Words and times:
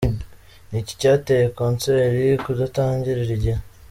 Ni 0.69 0.77
iki 0.81 0.93
cyateye 1.01 1.45
Concert 1.57 2.39
kudatangirira 2.45 3.31
igihe?. 3.37 3.59